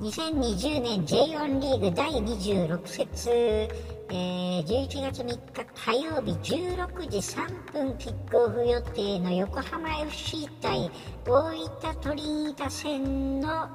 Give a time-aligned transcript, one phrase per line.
[0.00, 10.88] 2020年 J1 リーグ第26節、えー、11月3日火曜日16時3分キックオフ予定の横浜 FC 対
[11.26, 13.68] 大分トリニータ戦の、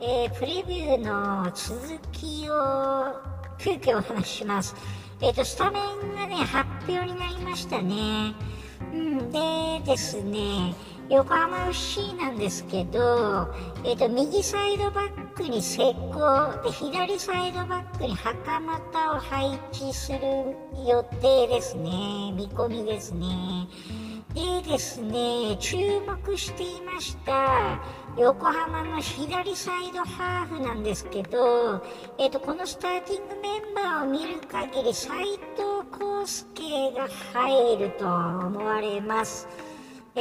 [0.00, 1.80] えー、プレビューの続
[2.12, 3.16] きを
[3.58, 4.76] 急遽お話しします。
[5.22, 8.34] えっ、ー、と、スタメンがね、発表になりましたね。
[8.92, 10.74] うん、でですね、
[11.10, 20.20] 横浜 FC なんですけど、えっ、と、右サイドバックに石膏で、左サイドバックに袴田を配置する
[20.86, 22.30] 予定ですね。
[22.36, 23.26] 見込みですね。
[24.34, 25.76] でですね、注
[26.06, 27.80] 目していました、
[28.16, 31.82] 横浜の左サイドハーフなんですけど、
[32.18, 35.40] えっ、と、このスターティングメンバーを見る限り、斉藤
[35.90, 39.48] 康介が入ると思われます。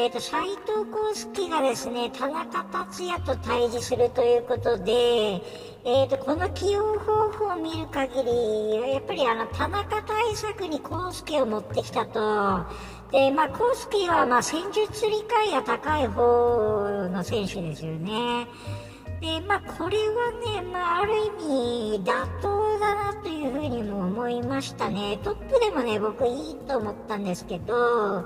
[0.01, 12.65] え、ー、と、斉藤康介がですね、田中達也と対峙するということで、え、ー、と、この起用方法を見る限り、やっぱりあの、田中対策に康介を持ってきたと、
[13.11, 18.47] で、まあ、康介は、まあ、戦術理解が高い方の選手ですよね。
[19.21, 25.19] で、まあ、これはね、まあ、ある意味、妥当だなというふうにも思いましたね。
[25.23, 28.25] トップでもね、僕いいと思ったんですけど、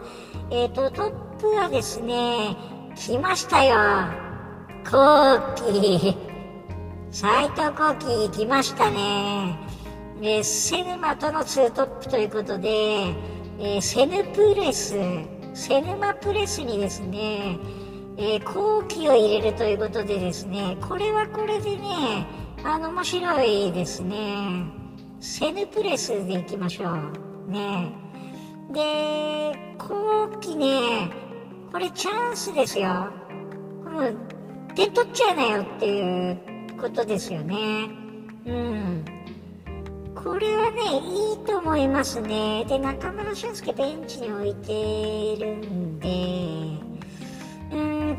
[0.52, 2.55] えっ、ー、と、トップはですね、
[2.95, 3.75] 来ましたよ。
[4.86, 6.16] 後期。
[7.09, 9.58] 斎藤後期来ましたね。
[10.21, 12.69] で、セヌマとのツートップということで、
[13.59, 14.95] えー、セヌプレス、
[15.55, 17.58] セヌマプレスにですね、
[18.17, 22.28] えー、後期を入れるということでですね、これはこれでね、
[22.64, 24.66] あの、面白いですね。
[25.20, 26.92] セヌプレスでいきましょ
[27.47, 27.52] う。
[27.52, 27.92] ね。
[28.72, 31.09] で、後期ね、
[31.72, 33.08] これチャンスですよ。
[33.86, 34.16] もう、
[34.75, 36.38] 点取っちゃいなよっていう
[36.80, 37.55] ことですよね。
[38.45, 39.05] うん。
[40.15, 42.65] これはね、いいと思いますね。
[42.65, 46.73] で、中村俊輔ベンチに置いてるんで、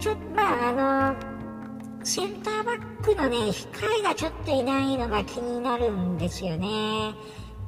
[0.04, 7.14] ちょっとまああのセンターバックのね控えがちょっといないのが気になるんですよね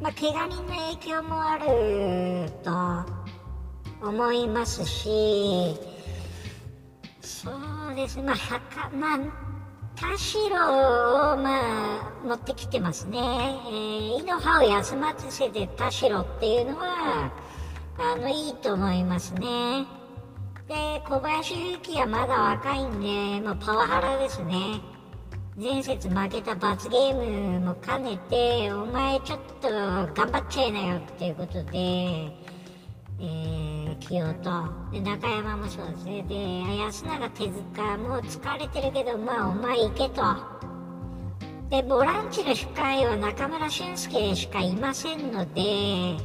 [0.03, 2.53] まあ怪我人の影響もある
[4.03, 5.09] と思いますし
[7.23, 7.51] そ
[7.91, 8.37] うですまあ
[8.95, 9.19] まあ
[9.99, 10.51] 田代
[11.33, 13.19] を、まあ、持ってきてますね。
[13.19, 17.33] えー、イノハを休ませて田代っていうのは、
[17.97, 19.87] あの、いいと思いますね。
[20.69, 24.81] で、小林勇輝はまだ若いんで、もうパワハラですね。
[25.57, 34.65] 前節負けた罰ゲームも兼ねて、お前ちょっと頑張っちゃいなよっていうことで、えー、起用と。
[34.91, 36.23] で、中山もそうですね。
[36.29, 36.35] で、
[36.83, 40.23] 安永手塚もう疲れてるけど、まあお前行けと。
[41.71, 46.17] で、ボランチの控えは中村俊輔しかいませんので、え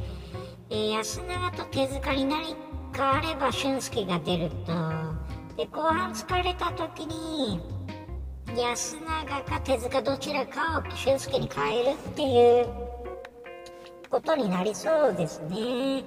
[0.70, 2.56] ー、安永と手塚になり
[2.94, 4.72] 変われば俊介が出ると。
[5.56, 7.60] で後半疲れた時に
[8.56, 12.68] 安永か手塚どちらかを俊介に変えるっていう
[14.10, 16.04] ことになりそうですね。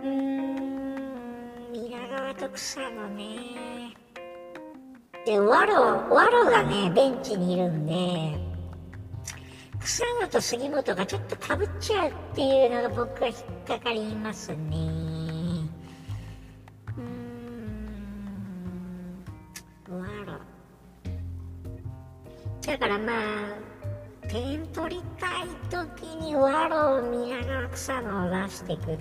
[0.00, 3.94] うーん皆川と草野ね。
[5.24, 8.38] でワロワロがねベンチにいるんで
[9.80, 14.97] 草野と杉本がちょっとかぶっちゃうっていうのが僕は引っかかりますね。
[22.68, 28.98] だからまあ点取りたい時にワロを宮川草野を出してくる。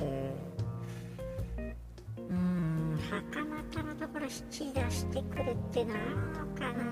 [2.29, 6.85] うん袴田のところ七出してくるっていうのはあるのかな。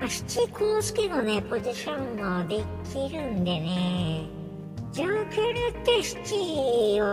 [0.00, 4.24] まあ、七康介のねポジションもできるんでね。
[4.92, 7.04] 状況によって七を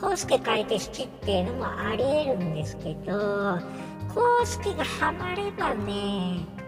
[0.00, 3.58] 康介変えて七っていうのもありえるんですけど
[4.08, 6.61] 康介がハマればね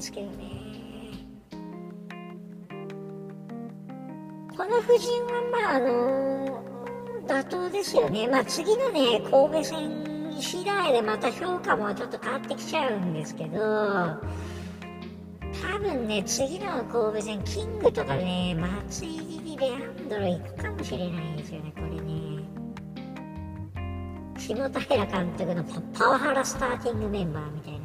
[0.00, 0.34] ですけどね。
[4.56, 6.64] この布陣はまああの
[7.26, 8.26] 妥当ですよね。
[8.26, 14.18] まあ次のね神戸戦次第でまた評価もちょっと変わってきちゃうんですけど多
[15.82, 22.20] 分ね次の神戸戦キングとかね松井にレアンドロ行くかもしれないですよねこれね。
[24.38, 25.62] 下平監督の
[25.92, 27.79] パワハラスターティングメンバーみたいな。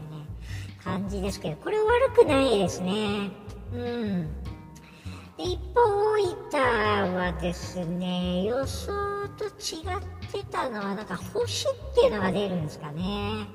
[0.85, 3.31] 感じですけど、これ悪くないですね。
[3.73, 4.29] うん。
[5.35, 5.81] 一方、
[6.13, 9.51] 大分はですね、予想と違っ
[10.31, 13.47] てたのは、なんか星っていうのが出るんですかね。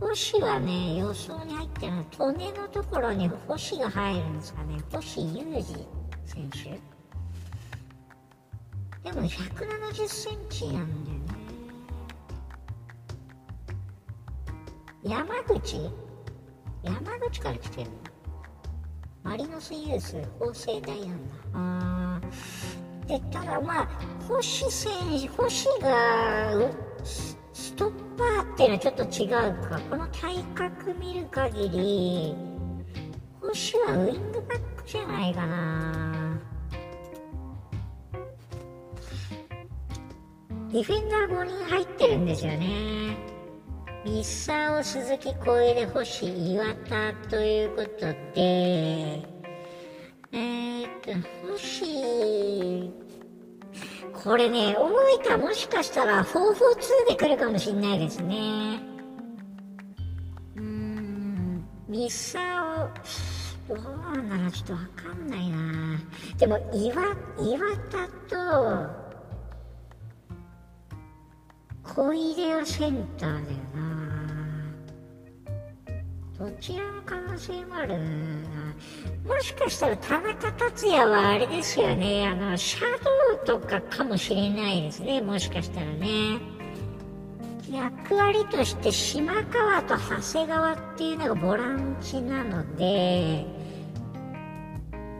[0.00, 4.78] 星はね、予想に入ってるのは、利根のところに星が入るんですかね。
[4.90, 5.62] 星裕二
[6.24, 6.80] 選手。
[9.04, 11.23] でも170センチなんだよ
[15.04, 15.90] 山口？
[16.82, 17.96] 山口から来てるの？
[19.22, 22.28] マリノスユース法政大なんだ。
[23.06, 23.88] でただまあ
[24.26, 26.70] 星選手星が
[27.04, 27.36] ス
[27.74, 29.30] トッパーっていうのはちょっと違う
[29.68, 29.78] か。
[29.90, 32.34] この体格見る限り
[33.42, 36.40] 星はウイングバックじゃないかな。
[40.72, 43.33] ディフェンダー5人入ってるんですよね
[44.04, 49.26] 三沢鈴木小出星岩田ということで
[50.30, 51.12] えー、っと
[51.52, 52.92] 星
[54.12, 58.78] これね大分もしかしたら442で来るかもしんないですね。
[60.56, 62.90] うーん三沢
[63.66, 65.98] どうなんだろうちょっとわかんないな。
[66.36, 67.02] でも岩
[67.38, 69.03] 岩田と
[71.94, 73.44] 小出はセンターだよ
[73.76, 73.94] な。
[76.36, 77.96] どちらの可能性もある。
[77.98, 78.04] な
[79.24, 82.26] もしかしたら田中達也はあれですよね。
[82.26, 82.80] あのシャ
[83.46, 85.20] ドウとかかもしれないですね。
[85.20, 86.40] もしかしたらね。
[87.70, 93.46] 役割として島川と長谷川っていうのがボランチなので。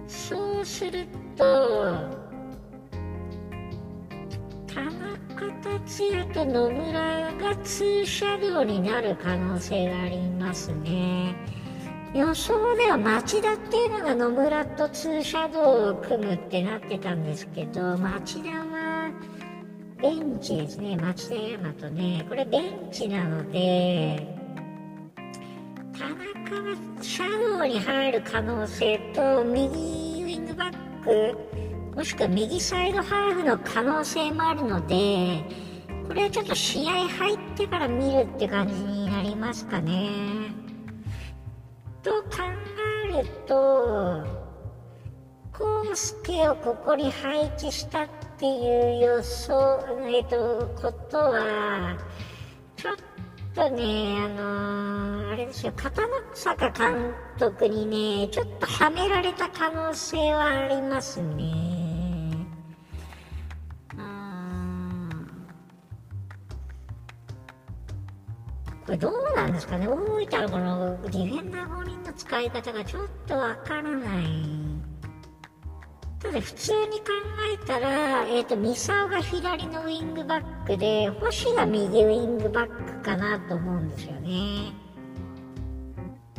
[0.09, 1.07] そうする
[1.37, 2.24] と
[5.35, 11.35] 中達也と野村がツーシャドウになる可能性がありますね。
[12.15, 19.11] 予想では町田っていうのが野村とツーシャドウを組むってなってたんですけど町田は
[20.01, 20.97] ベンチですね。
[20.97, 22.25] 町田山とね。
[22.29, 24.39] これベンチなので
[25.99, 31.64] 田中がシャドウに入る可能性と右ウィングバック
[31.95, 35.45] もしくは右サイドハーフの可能性もあるので、
[36.09, 40.09] これはちょっと試合入ってから見るって感じになりますかね。
[42.03, 42.29] と考
[43.13, 44.25] えると、
[45.53, 48.09] 康介をここに配置したっ
[48.39, 51.97] ていう予想、えっ、と、ことは、
[52.77, 52.97] ちょっ
[53.55, 61.74] とね、あのー、あれですよ、片野坂監督にね、ちょっとはめられた可能性はありますね。
[68.95, 74.25] れどうなんですかね大分のこのディフェンダー5人の使い方がちょっとわからない。
[76.21, 77.05] ただ普通に考
[77.63, 84.73] えたら、えっ、ー、と、ミサオが左のウィングバックで、星が右ウィングバックかなと思うんですよね。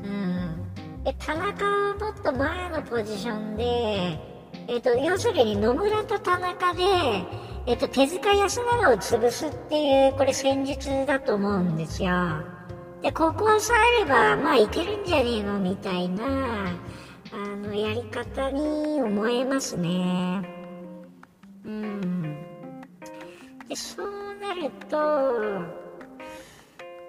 [0.03, 1.03] うん。
[1.03, 3.63] で、田中はもっと前のポジションで、
[4.67, 6.83] えっ、ー、と、要するに野村と田中で、
[7.67, 12.12] えっと、手塚康永を潰すっていう、これ戦術だと思うんですよ。
[13.01, 16.25] で、ここをさえれば、まあいけるんじゃねえのみたいな、
[17.33, 20.47] あの、やり方に思えますね。
[21.65, 22.22] うん。
[23.67, 24.98] で、そうなると、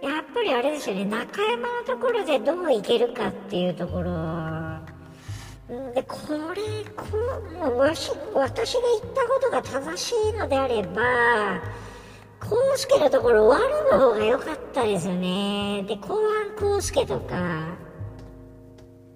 [0.03, 4.11] やっぱりあれですよね、中山のところでどういけるかっていうところ
[5.69, 6.17] でこ
[6.55, 7.05] れこ
[7.75, 11.03] うわし私が言ったことが正しいのであれば
[12.41, 15.85] 康介のところ悪の方が良かったですよね。
[15.89, 16.21] で後
[16.59, 17.77] 半康介とか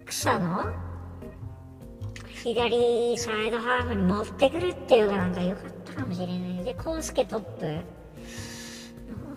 [0.07, 0.73] 草野？
[2.43, 6.65] 左サイドハーフに持ってくるっていうのがなんか良かったかもしれない。
[6.65, 7.67] で康介トップ。
[7.67, 7.77] の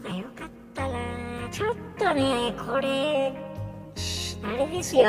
[0.01, 0.97] 方が良かったな。
[1.51, 3.37] ちょっとねこれ
[4.43, 5.03] あれですよ。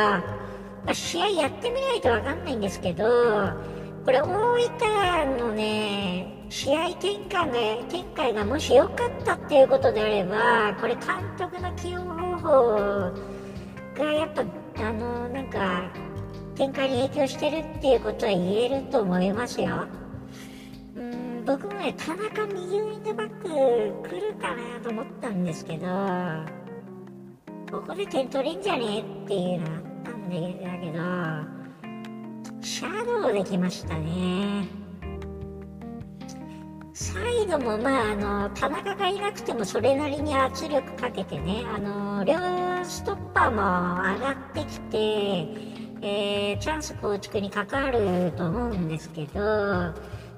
[0.85, 3.05] まあ、試合やってみないとわかんないんですけど、
[4.05, 7.53] これ大分のね、試合展開が
[7.89, 11.03] 展開がもし良かったっていうことであれば、これ監
[11.39, 12.77] 督の起用方法
[13.97, 14.43] がやっぱ、
[14.77, 15.91] あの、なんか、
[16.55, 19.87] 展開に影響してるっていうことは言えると思いますよ。
[20.97, 23.49] うん、僕もね、田中右ウィングバック
[24.09, 25.87] 来るかなと思ったんですけど、
[27.73, 28.99] ここで点取れんじゃね？
[28.99, 30.37] えっていうのはったんだ
[30.79, 34.69] けど、シャドウできましたね。
[36.93, 42.37] サイドも、まあ、あの、田中がいなくてもそれなりに圧力かけてね、あの、両
[42.85, 44.99] ストッパーも上がってきて、
[46.03, 49.95] えー、チャンス構築に関わると思うんですけど、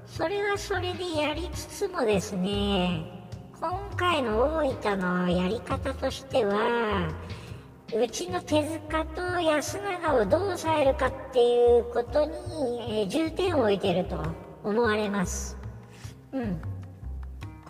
[0.07, 3.05] それはそれでやりつつもですね、
[3.61, 7.11] 今回の大分のやり方としては、
[7.95, 12.33] うちの手塚と安永をどう抑えるかっていうことに、
[13.01, 14.21] えー、重点を置いてると
[14.65, 15.57] 思われます。
[16.33, 16.61] うん。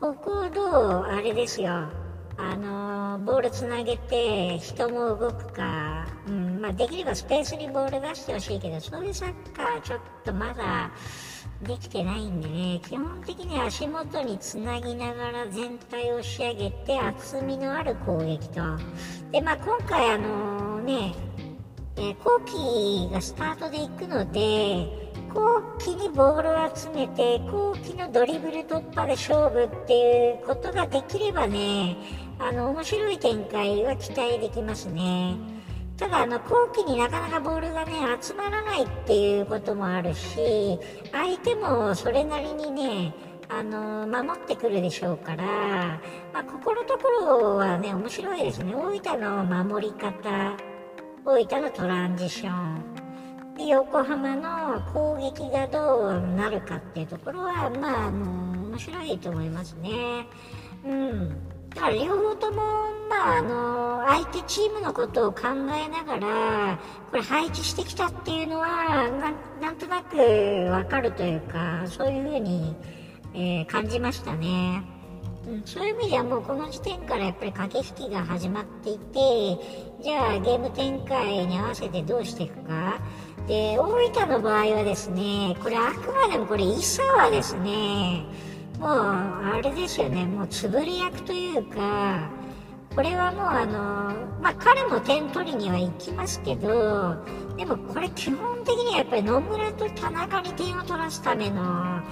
[0.00, 1.88] ここをどう、あれですよ。
[2.38, 10.90] あのー、ボールつなげて人も動くか、うんまあ、できればスペースにボール出してほしいけど、そういうサッカーちょっとまだ
[11.62, 18.60] できてないんでね、基本的に足元につなぎながら全体を仕上げて厚みのある攻撃と、
[19.32, 21.14] で、まあ、今回あのね、
[21.96, 31.96] えー、後期がスタートで行くので、後期にボールを集めて、後期のドリブル突破で勝負っていうことができればね、
[32.38, 35.55] あの、面白い展開は期待できますね。
[35.96, 40.78] ただ、あの、後期になかなかボールがね、集まらないっていうこともあるし、
[41.10, 43.14] 相手もそれなりにね、
[43.48, 45.44] あの、守ってくるでしょうから、
[46.34, 48.74] まあ、ここのところはね、面白いですね。
[48.74, 50.56] 大分の守り方、
[51.24, 52.96] 大分のトランジション、
[53.56, 60.26] で横浜の攻撃がどうなるかっていうところは、まあ、あの、面白いと思いますね。
[60.84, 61.55] うん。
[61.76, 62.56] だから両方とも、
[63.10, 65.42] まあ、あの、相手チームのことを考
[65.76, 66.78] えながら、
[67.10, 69.10] これ配置してきたっていうのは、
[69.60, 70.16] なんとなく
[70.70, 72.74] わかるというか、そういうふうに、
[73.34, 74.82] えー、感じましたね。
[75.46, 79.18] うん、そういう意味ではもうこの時点からやっぱり駆け引きが始まっていて、
[80.02, 82.98] じゃあゲーム展開に合わせてどうしていくか。
[83.46, 88.24] で、大分の場合はですね、これあくまでもこれ、イサはですね、
[88.78, 90.26] もうあれですよね。
[90.26, 92.28] もう潰れ役というか
[92.96, 93.72] これはもうあの
[94.40, 97.16] まあ彼も点取りには行きますけど
[97.56, 102.02] でもこれ基本的にはやっぱり野村と田中に点を取らすためのま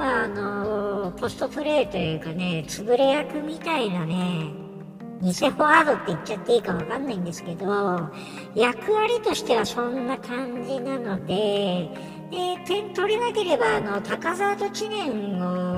[0.00, 4.66] ああのポストプレーというかね潰れ役みたいなね
[5.22, 8.10] 偽フォワードって言っちゃっていいかわかんないんですけど
[8.54, 11.88] 役割としてはそんな感じなので
[12.30, 15.75] で点取れなければあの高沢と知念を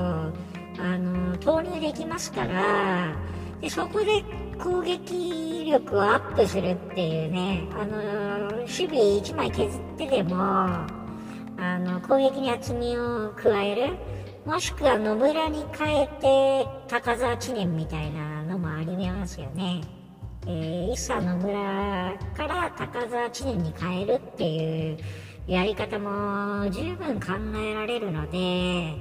[1.41, 3.15] 投入できますから
[3.61, 4.25] でそこで
[4.59, 7.97] 攻撃力をアップするっていうねあの
[8.59, 8.89] 守備
[9.21, 13.97] 1枚削ってでもあの攻撃に厚みを加える
[14.47, 19.83] もしくは野村に変えて高沢知念みたいなのもありますよね。
[20.47, 24.99] えー、一茶野村から高沢知念に変えるっていう
[25.47, 28.95] やり方も十分考えられるので、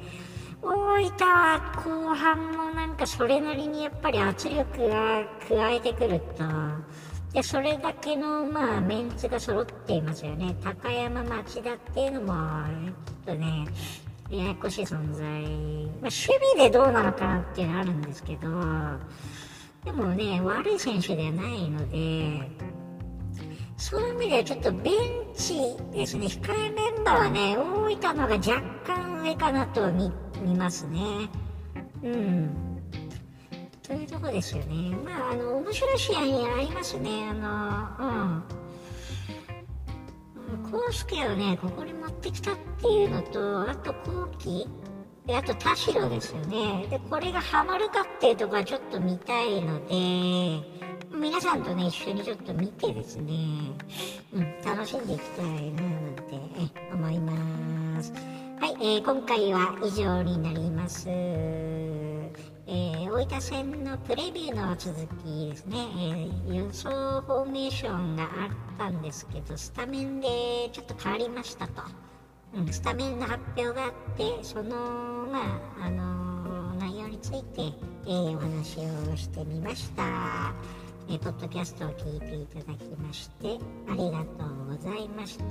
[0.62, 6.44] 大分は後半もなんかそれなりにやっぱり圧力が加えてくると、
[7.34, 10.56] で、それだけのまあメンツが揃っていますよね。
[10.64, 12.34] 高山町田っていうのも、
[13.26, 13.66] ちょっとね、
[14.30, 15.24] ややこしい存在。
[15.24, 16.12] まあ、守
[16.56, 18.50] 備でどうなのかなっていうのはあるんですけど、
[19.86, 22.50] でもね、悪い選手ではないので、
[23.78, 24.94] そういう意味ではちょっとベン
[25.36, 25.54] チ
[25.94, 31.00] ですね、控えメンバーはね、大分のが若干上かなと見見ますね。
[32.04, 32.50] うん。
[33.84, 34.96] というとこですよね。
[34.98, 37.30] まあ、あの、面白い試合にありますね。
[37.30, 37.34] あ
[38.00, 38.44] の、
[40.64, 40.72] うん。
[40.72, 44.68] コースケをね、ここに持ってきたっていうのと、あと後期、
[45.26, 46.88] であと田代ですよね。
[46.90, 50.66] で、これがハマるかっていうところはちょっと見たいので、
[51.18, 53.34] 皆さんとね、一緒にちょっと見てですね、
[54.34, 56.40] うん、楽しんでいきたいななんて
[56.94, 58.14] 思います。
[58.60, 61.06] はい、えー、今回は以上になります。
[61.10, 68.30] えー、大分戦のプレビューの続きですね、えー、予想フォーメーションがあっ
[68.78, 70.28] たんですけど、スタメンで
[70.72, 71.84] ちょっと変わりましたと。
[72.56, 77.62] うん、スタメンの発表があって、その、まあ、あのー、内容について、
[78.06, 80.52] えー、お話をしてみました。
[81.10, 85.46] えー、ポッドキャストを聞いていただきましてありがとうございました。